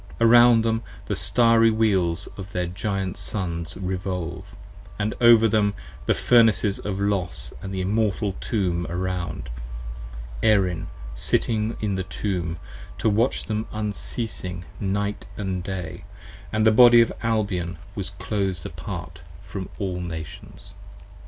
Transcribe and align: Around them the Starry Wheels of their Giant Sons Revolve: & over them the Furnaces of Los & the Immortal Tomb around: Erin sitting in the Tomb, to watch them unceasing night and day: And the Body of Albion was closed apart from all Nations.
Around 0.19 0.63
them 0.63 0.81
the 1.05 1.15
Starry 1.15 1.69
Wheels 1.69 2.25
of 2.35 2.53
their 2.53 2.65
Giant 2.65 3.17
Sons 3.17 3.77
Revolve: 3.77 4.47
& 4.87 5.21
over 5.21 5.47
them 5.47 5.75
the 6.07 6.15
Furnaces 6.15 6.79
of 6.79 6.99
Los 6.99 7.53
& 7.59 7.63
the 7.63 7.81
Immortal 7.81 8.33
Tomb 8.41 8.87
around: 8.89 9.51
Erin 10.41 10.87
sitting 11.13 11.77
in 11.81 11.93
the 11.93 12.03
Tomb, 12.03 12.57
to 12.97 13.09
watch 13.11 13.45
them 13.45 13.67
unceasing 13.71 14.65
night 14.79 15.27
and 15.37 15.61
day: 15.61 16.03
And 16.51 16.65
the 16.65 16.71
Body 16.71 17.01
of 17.01 17.13
Albion 17.21 17.77
was 17.93 18.09
closed 18.09 18.65
apart 18.65 19.21
from 19.43 19.69
all 19.77 19.99
Nations. 20.01 20.73